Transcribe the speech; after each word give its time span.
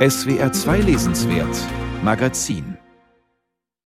SWR 0.00 0.50
2 0.50 0.78
Lesenswert 0.78 1.54
Magazin 2.02 2.78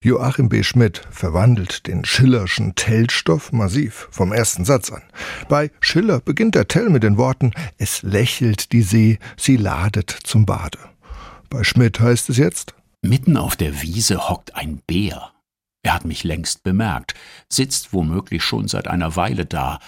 Joachim 0.03 0.49
B. 0.49 0.65
Schmidt 0.65 1.07
verwandelt 1.09 1.87
den 1.87 2.05
Schillerschen 2.05 2.75
Tellstoff 2.75 3.53
massiv 3.53 4.09
vom 4.11 4.33
ersten 4.33 4.65
Satz 4.65 4.91
an. 4.91 5.05
Bei 5.49 5.71
Schiller 5.79 6.19
beginnt 6.19 6.57
der 6.57 6.67
Tell 6.67 6.91
mit 6.91 7.05
den 7.05 7.17
Worten 7.17 7.53
Es 7.79 8.03
lächelt 8.03 8.73
die 8.73 8.83
See, 8.83 9.21
sie 9.37 9.57
ladet 9.57 10.11
zum 10.11 10.47
Bade. 10.47 10.81
Bei 11.49 11.63
Schmidt 11.63 12.01
heißt 12.01 12.29
es 12.29 12.39
jetzt 12.39 12.75
Mitten 13.03 13.37
auf 13.37 13.55
der 13.55 13.81
Wiese 13.81 14.29
hockt 14.29 14.57
ein 14.57 14.83
Bär. 14.89 15.31
Er 15.85 15.95
hat 15.95 16.07
mich 16.07 16.25
längst 16.25 16.65
bemerkt, 16.65 17.15
sitzt 17.49 17.93
womöglich 17.93 18.43
schon 18.43 18.67
seit 18.67 18.89
einer 18.89 19.15
Weile 19.15 19.47
da 19.47 19.79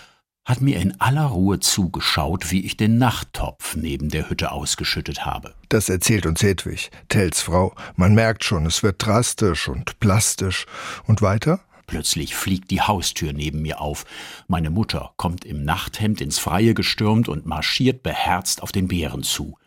hat 0.44 0.60
mir 0.60 0.80
in 0.80 1.00
aller 1.00 1.26
Ruhe 1.26 1.60
zugeschaut, 1.60 2.50
wie 2.50 2.64
ich 2.64 2.76
den 2.76 2.98
Nachttopf 2.98 3.76
neben 3.76 4.08
der 4.08 4.28
Hütte 4.28 4.50
ausgeschüttet 4.50 5.24
habe. 5.24 5.54
Das 5.68 5.88
erzählt 5.88 6.26
uns 6.26 6.42
Hedwig, 6.42 6.90
Tells 7.08 7.40
Frau. 7.40 7.74
Man 7.96 8.14
merkt 8.14 8.44
schon, 8.44 8.66
es 8.66 8.82
wird 8.82 9.04
drastisch 9.04 9.68
und 9.68 10.00
plastisch. 10.00 10.66
Und 11.06 11.22
weiter? 11.22 11.60
Plötzlich 11.86 12.34
fliegt 12.34 12.70
die 12.70 12.80
Haustür 12.80 13.32
neben 13.32 13.62
mir 13.62 13.80
auf. 13.80 14.04
Meine 14.48 14.70
Mutter 14.70 15.12
kommt 15.16 15.44
im 15.44 15.64
Nachthemd 15.64 16.20
ins 16.20 16.38
Freie 16.38 16.74
gestürmt 16.74 17.28
und 17.28 17.46
marschiert 17.46 18.02
beherzt 18.02 18.62
auf 18.62 18.72
den 18.72 18.88
Bären 18.88 19.22
zu. 19.22 19.58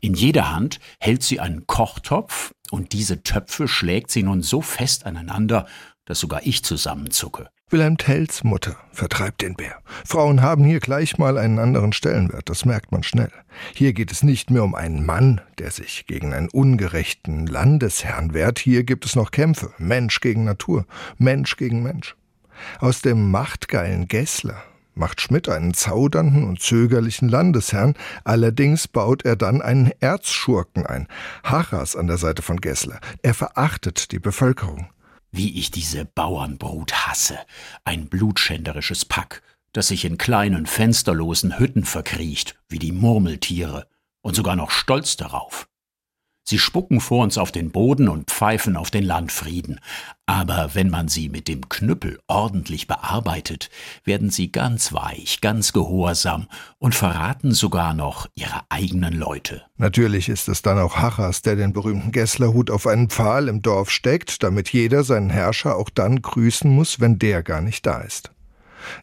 In 0.00 0.14
jeder 0.14 0.52
Hand 0.52 0.80
hält 0.98 1.22
sie 1.22 1.40
einen 1.40 1.66
Kochtopf, 1.66 2.54
und 2.70 2.94
diese 2.94 3.22
Töpfe 3.22 3.68
schlägt 3.68 4.10
sie 4.10 4.22
nun 4.22 4.42
so 4.42 4.62
fest 4.62 5.04
aneinander, 5.04 5.66
dass 6.06 6.20
sogar 6.20 6.46
ich 6.46 6.64
zusammenzucke. 6.64 7.50
Wilhelm 7.72 7.96
Tells 7.96 8.44
Mutter 8.44 8.76
vertreibt 8.92 9.40
den 9.40 9.54
Bär. 9.54 9.76
Frauen 10.04 10.42
haben 10.42 10.62
hier 10.62 10.78
gleich 10.78 11.16
mal 11.16 11.38
einen 11.38 11.58
anderen 11.58 11.94
Stellenwert, 11.94 12.50
das 12.50 12.66
merkt 12.66 12.92
man 12.92 13.02
schnell. 13.02 13.32
Hier 13.74 13.94
geht 13.94 14.12
es 14.12 14.22
nicht 14.22 14.50
mehr 14.50 14.62
um 14.62 14.74
einen 14.74 15.06
Mann, 15.06 15.40
der 15.58 15.70
sich 15.70 16.06
gegen 16.06 16.34
einen 16.34 16.50
ungerechten 16.50 17.46
Landesherrn 17.46 18.34
wehrt, 18.34 18.58
hier 18.58 18.84
gibt 18.84 19.06
es 19.06 19.16
noch 19.16 19.30
Kämpfe, 19.30 19.72
Mensch 19.78 20.20
gegen 20.20 20.44
Natur, 20.44 20.84
Mensch 21.16 21.56
gegen 21.56 21.82
Mensch. 21.82 22.14
Aus 22.78 23.00
dem 23.00 23.30
machtgeilen 23.30 24.06
Gessler 24.06 24.62
macht 24.94 25.22
Schmidt 25.22 25.48
einen 25.48 25.72
zaudernden 25.72 26.44
und 26.44 26.60
zögerlichen 26.60 27.30
Landesherrn, 27.30 27.94
allerdings 28.24 28.86
baut 28.86 29.24
er 29.24 29.36
dann 29.36 29.62
einen 29.62 29.92
Erzschurken 29.98 30.84
ein, 30.84 31.08
Harras 31.42 31.96
an 31.96 32.06
der 32.06 32.18
Seite 32.18 32.42
von 32.42 32.60
Gessler. 32.60 33.00
Er 33.22 33.32
verachtet 33.32 34.12
die 34.12 34.18
Bevölkerung. 34.18 34.88
Wie 35.32 35.58
ich 35.58 35.70
diese 35.70 36.04
Bauernbrut 36.04 37.06
hasse, 37.06 37.38
ein 37.84 38.08
blutschänderisches 38.08 39.06
Pack, 39.06 39.42
das 39.72 39.88
sich 39.88 40.04
in 40.04 40.18
kleinen 40.18 40.66
fensterlosen 40.66 41.58
Hütten 41.58 41.84
verkriecht, 41.84 42.56
wie 42.68 42.78
die 42.78 42.92
Murmeltiere, 42.92 43.88
und 44.20 44.36
sogar 44.36 44.56
noch 44.56 44.70
stolz 44.70 45.16
darauf. 45.16 45.68
Sie 46.44 46.58
spucken 46.58 47.00
vor 47.00 47.22
uns 47.22 47.38
auf 47.38 47.52
den 47.52 47.70
Boden 47.70 48.08
und 48.08 48.30
pfeifen 48.30 48.76
auf 48.76 48.90
den 48.90 49.04
Landfrieden. 49.04 49.78
Aber 50.26 50.70
wenn 50.74 50.90
man 50.90 51.08
sie 51.08 51.28
mit 51.28 51.46
dem 51.46 51.68
Knüppel 51.68 52.18
ordentlich 52.26 52.86
bearbeitet, 52.86 53.70
werden 54.04 54.30
sie 54.30 54.50
ganz 54.50 54.92
weich, 54.92 55.40
ganz 55.40 55.72
gehorsam 55.72 56.48
und 56.78 56.94
verraten 56.94 57.52
sogar 57.52 57.94
noch 57.94 58.28
ihre 58.34 58.62
eigenen 58.70 59.14
Leute. 59.14 59.62
Natürlich 59.76 60.28
ist 60.28 60.48
es 60.48 60.62
dann 60.62 60.78
auch 60.78 60.96
Hachas, 60.96 61.42
der 61.42 61.56
den 61.56 61.72
berühmten 61.72 62.12
Gesslerhut 62.12 62.70
auf 62.70 62.86
einen 62.86 63.08
Pfahl 63.08 63.48
im 63.48 63.62
Dorf 63.62 63.90
steckt, 63.90 64.42
damit 64.42 64.70
jeder 64.72 65.04
seinen 65.04 65.30
Herrscher 65.30 65.76
auch 65.76 65.90
dann 65.90 66.22
grüßen 66.22 66.70
muss, 66.70 66.98
wenn 66.98 67.18
der 67.18 67.42
gar 67.42 67.60
nicht 67.60 67.86
da 67.86 68.00
ist. 68.00 68.32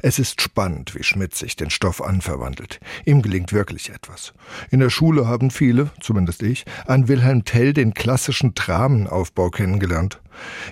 Es 0.02 0.20
ist 0.20 0.42
spannend, 0.42 0.96
wie 0.96 1.04
Schmidt 1.04 1.36
sich 1.36 1.56
den 1.56 1.70
Stoff 1.70 2.02
anverwandelt. 2.02 2.80
Ihm 3.06 3.22
gelingt 3.22 3.54
wirklich 3.54 3.90
etwas. 3.90 4.34
In 4.72 4.80
der 4.80 4.90
Schule 4.90 5.28
haben 5.28 5.52
viele, 5.52 5.92
zumindest 6.00 6.44
ich, 6.44 6.66
an 6.86 7.08
Wilhelm 7.08 7.46
Tell 7.46 7.74
den 7.74 7.94
klassischen 7.94 8.54
Dramenaufbau 8.56 9.50
kennengelernt. 9.50 10.22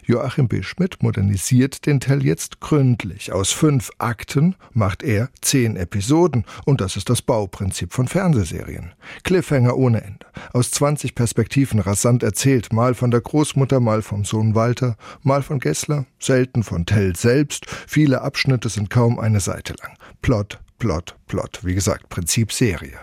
Joachim 0.06 0.48
B. 0.48 0.64
Schmidt 0.64 1.02
modernisiert 1.02 1.86
den 1.86 2.00
Tell 2.00 2.26
jetzt 2.26 2.60
gründlich. 2.60 3.32
Aus 3.32 3.52
fünf 3.52 3.92
Akten 3.98 4.56
macht 4.74 5.04
er 5.04 5.30
zehn 5.42 5.76
Episoden 5.76 6.46
und 6.66 6.82
das 6.82 6.96
ist 6.96 7.10
das 7.10 7.22
Bauprinzip 7.22 7.94
von 7.94 8.08
Fernsehserien. 8.08 8.94
Cliffhanger 9.24 9.78
ohne 9.78 10.04
Ende. 10.04 10.26
Aus 10.54 10.72
20 10.72 11.16
Perspektiven 11.16 11.80
rasant 11.80 12.24
erzählt, 12.24 12.72
mal 12.74 12.94
von 12.94 13.12
der 13.12 13.22
Großmutter, 13.22 13.80
mal 13.80 14.02
vom 14.02 14.26
Sohn 14.26 14.56
Walter, 14.56 14.98
mal 15.24 15.42
von 15.44 15.60
Gessler, 15.60 16.06
selten 16.20 16.64
von 16.64 16.86
Tell 16.86 17.16
selbst. 17.16 17.66
Viele 17.88 18.22
Abschnitte 18.22 18.70
sind 18.70 18.90
kaum 18.90 19.20
eine 19.20 19.40
Seite 19.40 19.74
lang. 19.82 19.98
Plot, 20.22 20.60
Plot, 20.80 21.16
Plot. 21.28 21.60
Wie 21.64 21.74
gesagt, 21.74 22.10
Prinzip 22.10 22.52
Serie. 22.52 23.00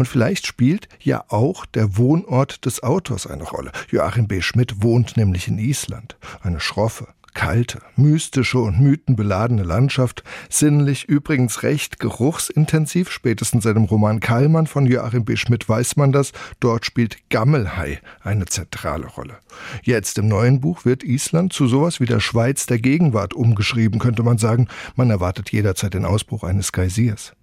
Und 0.00 0.06
vielleicht 0.06 0.46
spielt 0.46 0.88
ja 1.02 1.24
auch 1.28 1.66
der 1.66 1.98
Wohnort 1.98 2.64
des 2.64 2.82
Autors 2.82 3.26
eine 3.26 3.44
Rolle. 3.44 3.70
Joachim 3.90 4.28
B. 4.28 4.40
Schmidt 4.40 4.82
wohnt 4.82 5.18
nämlich 5.18 5.46
in 5.46 5.58
Island. 5.58 6.16
Eine 6.40 6.58
schroffe, 6.58 7.08
kalte, 7.34 7.82
mystische 7.96 8.60
und 8.60 8.80
mythenbeladene 8.80 9.62
Landschaft, 9.62 10.24
sinnlich 10.48 11.04
übrigens 11.04 11.64
recht 11.64 12.00
geruchsintensiv, 12.00 13.10
spätestens 13.10 13.64
seit 13.64 13.76
dem 13.76 13.84
Roman 13.84 14.20
Kallmann 14.20 14.66
von 14.66 14.86
Joachim 14.86 15.26
B. 15.26 15.36
Schmidt 15.36 15.68
weiß 15.68 15.96
man 15.96 16.12
das, 16.12 16.32
dort 16.60 16.86
spielt 16.86 17.18
Gammelhai 17.28 18.00
eine 18.22 18.46
zentrale 18.46 19.06
Rolle. 19.06 19.36
Jetzt 19.82 20.16
im 20.16 20.28
neuen 20.28 20.62
Buch 20.62 20.86
wird 20.86 21.04
Island 21.04 21.52
zu 21.52 21.66
sowas 21.66 22.00
wie 22.00 22.06
der 22.06 22.20
Schweiz 22.20 22.64
der 22.64 22.78
Gegenwart 22.78 23.34
umgeschrieben, 23.34 24.00
könnte 24.00 24.22
man 24.22 24.38
sagen, 24.38 24.66
man 24.96 25.10
erwartet 25.10 25.52
jederzeit 25.52 25.92
den 25.92 26.06
Ausbruch 26.06 26.42
eines 26.42 26.72
Geysirs. 26.72 27.34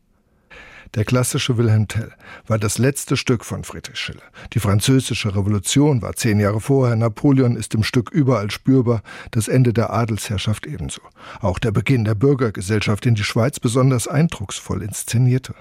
Der 0.95 1.05
klassische 1.05 1.57
Wilhelm 1.57 1.87
Tell 1.87 2.11
war 2.47 2.57
das 2.57 2.77
letzte 2.77 3.17
Stück 3.17 3.43
von 3.43 3.63
Friedrich 3.63 3.99
Schiller. 3.99 4.23
Die 4.53 4.59
französische 4.59 5.35
Revolution 5.35 6.01
war 6.01 6.13
zehn 6.13 6.39
Jahre 6.39 6.61
vorher, 6.61 6.95
Napoleon 6.95 7.55
ist 7.55 7.75
im 7.75 7.83
Stück 7.83 8.09
überall 8.11 8.51
spürbar, 8.51 9.01
das 9.31 9.47
Ende 9.47 9.73
der 9.73 9.91
Adelsherrschaft 9.91 10.65
ebenso. 10.65 11.01
Auch 11.41 11.59
der 11.59 11.71
Beginn 11.71 12.05
der 12.05 12.15
Bürgergesellschaft, 12.15 13.05
den 13.05 13.15
die 13.15 13.23
Schweiz 13.23 13.59
besonders 13.59 14.07
eindrucksvoll 14.07 14.81
inszenierte. 14.81 15.55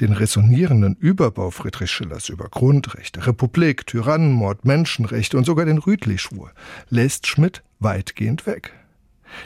Den 0.00 0.14
resonierenden 0.14 0.96
Überbau 0.96 1.50
Friedrich 1.50 1.90
Schillers 1.90 2.30
über 2.30 2.48
Grundrechte, 2.48 3.26
Republik, 3.26 3.86
Tyrannenmord, 3.86 4.64
Menschenrechte 4.64 5.36
und 5.36 5.44
sogar 5.44 5.66
den 5.66 5.78
Rütli-Schwur 5.78 6.50
lässt 6.88 7.26
Schmidt 7.26 7.62
weitgehend 7.78 8.46
weg. 8.46 8.72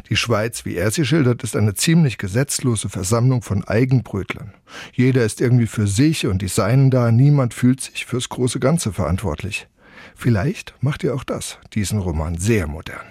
Die 0.09 0.17
Schweiz, 0.17 0.65
wie 0.65 0.77
er 0.77 0.91
sie 0.91 1.05
schildert, 1.05 1.43
ist 1.43 1.57
eine 1.57 1.75
ziemlich 1.75 2.19
gesetzlose 2.19 2.89
Versammlung 2.89 3.43
von 3.43 3.65
Eigenbrötlern. 3.65 4.55
Jeder 4.93 5.25
ist 5.25 5.41
irgendwie 5.41 5.67
für 5.67 5.87
sich 5.87 6.27
und 6.27 6.43
die 6.43 6.49
Seinen 6.49 6.91
da, 6.91 7.11
niemand 7.11 7.55
fühlt 7.55 7.81
sich 7.81 8.07
fürs 8.07 8.29
große 8.29 8.61
Ganze 8.61 8.93
verantwortlich. 8.93 9.69
Vielleicht 10.15 10.75
macht 10.81 11.05
ihr 11.05 11.15
auch 11.15 11.25
das, 11.25 11.59
diesen 11.75 11.99
Roman 11.99 12.39
sehr 12.39 12.67
modern. 12.67 13.07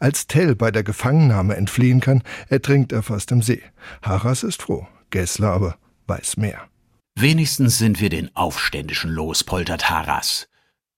Als 0.00 0.26
Tell 0.26 0.54
bei 0.54 0.70
der 0.70 0.82
Gefangennahme 0.82 1.56
entfliehen 1.56 2.00
kann, 2.00 2.22
ertrinkt 2.48 2.92
er 2.92 3.02
fast 3.02 3.30
im 3.32 3.42
See. 3.42 3.62
Harras 4.02 4.42
ist 4.42 4.62
froh, 4.62 4.86
Gessler 5.10 5.50
aber 5.50 5.76
weiß 6.06 6.36
mehr. 6.36 6.68
Wenigstens 7.14 7.78
sind 7.78 8.00
wir 8.00 8.10
den 8.10 8.34
Aufständischen 8.36 9.10
los, 9.10 9.44
poltert 9.44 9.90
Harras. 9.90 10.48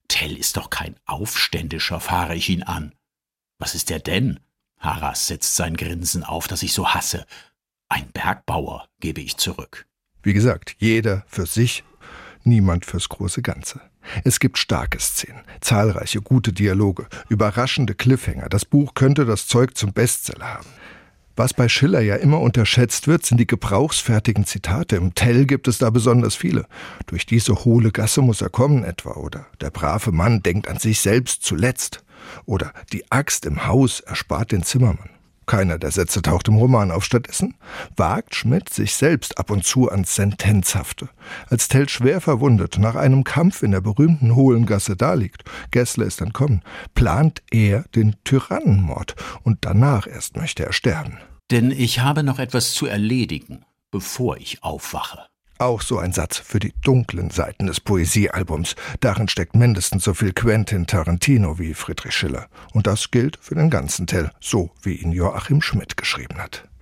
Tell 0.09 0.37
ist 0.37 0.57
doch 0.57 0.71
kein 0.71 0.97
Aufständischer, 1.07 2.01
fahre 2.01 2.35
ich 2.35 2.49
ihn 2.49 2.63
an. 2.63 2.95
Was 3.59 3.75
ist 3.75 3.91
er 3.91 4.01
denn? 4.01 4.41
Harras 4.81 5.27
setzt 5.27 5.55
sein 5.57 5.77
Grinsen 5.77 6.25
auf, 6.25 6.49
das 6.49 6.63
ich 6.63 6.73
so 6.73 6.89
hasse. 6.89 7.27
Ein 7.89 8.09
Bergbauer, 8.13 8.89
gebe 9.01 9.21
ich 9.21 9.37
zurück. 9.37 9.87
Wie 10.23 10.33
gesagt, 10.33 10.75
jeder 10.79 11.25
für 11.29 11.47
sich, 11.47 11.85
niemand 12.45 12.87
fürs 12.87 13.09
große 13.09 13.43
Ganze. 13.43 13.81
Es 14.25 14.41
gibt 14.41 14.59
starke 14.59 14.99
Szenen, 14.99 15.43
zahlreiche 15.61 16.23
gute 16.23 16.53
Dialoge, 16.53 17.07
überraschende 17.29 17.95
Cliffhanger. 17.95 18.49
Das 18.49 18.65
Buch 18.65 18.95
könnte 18.95 19.27
das 19.27 19.47
Zeug 19.47 19.77
zum 19.77 19.93
Bestseller 19.93 20.55
haben. 20.55 20.69
Was 21.37 21.55
bei 21.55 21.69
Schiller 21.69 22.01
ja 22.01 22.17
immer 22.17 22.41
unterschätzt 22.41 23.07
wird, 23.07 23.25
sind 23.25 23.39
die 23.39 23.47
gebrauchsfertigen 23.47 24.45
Zitate. 24.45 24.97
Im 24.97 25.15
Tell 25.15 25.47
gibt 25.47 25.69
es 25.69 25.79
da 25.79 25.91
besonders 25.91 26.35
viele. 26.35 26.67
Durch 27.07 27.25
diese 27.25 27.65
hohle 27.65 27.93
Gasse 27.93 28.21
muss 28.21 28.43
er 28.43 28.51
kommen 28.51 28.85
etwa. 28.85 29.13
Oder 29.13 29.47
der 29.61 29.71
brave 29.71 30.13
Mann 30.13 30.43
denkt 30.43 30.69
an 30.69 30.79
sich 30.79 31.01
selbst 31.01 31.43
zuletzt. 31.43 32.03
Oder 32.47 32.73
die 32.93 33.11
Axt 33.11 33.47
im 33.47 33.67
Haus 33.67 34.01
erspart 34.01 34.53
den 34.53 34.63
Zimmermann. 34.63 35.11
Keiner 35.51 35.79
der 35.79 35.91
Sätze 35.91 36.23
taucht 36.23 36.47
im 36.47 36.55
Roman 36.55 36.93
auf. 36.93 37.05
Stattdessen 37.05 37.57
wagt 37.97 38.37
Schmidt 38.37 38.69
sich 38.69 38.95
selbst 38.95 39.37
ab 39.37 39.51
und 39.51 39.65
zu 39.65 39.91
ans 39.91 40.15
Sentenzhafte. 40.15 41.09
Als 41.49 41.67
Tell 41.67 41.89
schwer 41.89 42.21
verwundet 42.21 42.79
nach 42.79 42.95
einem 42.95 43.25
Kampf 43.25 43.65
in 43.65 43.73
der 43.73 43.81
berühmten 43.81 44.37
hohlen 44.37 44.65
Gasse 44.65 44.95
daliegt, 44.95 45.43
Gessler 45.73 46.07
ist 46.07 46.21
entkommen, 46.21 46.63
plant 46.95 47.43
er 47.51 47.83
den 47.97 48.15
Tyrannenmord 48.23 49.17
und 49.43 49.59
danach 49.63 50.07
erst 50.07 50.37
möchte 50.37 50.65
er 50.65 50.73
sterben. 50.73 51.19
Denn 51.51 51.73
ich 51.73 51.99
habe 51.99 52.23
noch 52.23 52.39
etwas 52.39 52.73
zu 52.73 52.87
erledigen, 52.87 53.65
bevor 53.91 54.37
ich 54.37 54.63
aufwache. 54.63 55.27
Auch 55.61 55.83
so 55.83 55.99
ein 55.99 56.15
Satz 56.15 56.39
für 56.39 56.59
die 56.59 56.73
dunklen 56.81 57.29
Seiten 57.29 57.67
des 57.67 57.81
Poesiealbums. 57.81 58.77
Darin 59.01 59.29
steckt 59.29 59.55
mindestens 59.55 60.05
so 60.05 60.15
viel 60.15 60.33
Quentin 60.33 60.87
Tarantino 60.87 61.59
wie 61.59 61.75
Friedrich 61.75 62.15
Schiller. 62.15 62.47
Und 62.73 62.87
das 62.87 63.11
gilt 63.11 63.37
für 63.43 63.57
den 63.57 63.69
ganzen 63.69 64.07
Tell, 64.07 64.31
so 64.41 64.71
wie 64.81 64.95
ihn 64.95 65.13
Joachim 65.13 65.61
Schmidt 65.61 65.99
geschrieben 65.99 66.39
hat. 66.39 66.70